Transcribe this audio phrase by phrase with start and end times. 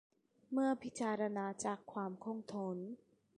[0.51, 2.77] เมื่อพิจารณาจากความคงทน